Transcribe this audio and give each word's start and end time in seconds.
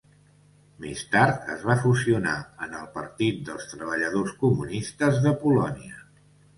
Més 0.85 1.03
tard 1.15 1.51
es 1.57 1.65
va 1.67 1.75
fusionar 1.83 2.35
en 2.67 2.75
el 2.81 2.89
Partit 2.97 3.47
dels 3.53 3.71
Treballadors 3.77 4.37
Comunistes 4.45 5.25
de 5.29 5.39
Polònia. 5.47 6.07